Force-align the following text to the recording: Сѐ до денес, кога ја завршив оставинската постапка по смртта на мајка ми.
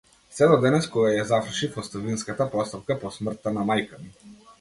Сѐ 0.35 0.45
до 0.51 0.55
денес, 0.61 0.85
кога 0.93 1.11
ја 1.15 1.25
завршив 1.31 1.77
оставинската 1.81 2.47
постапка 2.55 2.97
по 3.05 3.13
смртта 3.19 3.55
на 3.59 3.67
мајка 3.69 4.01
ми. 4.07 4.11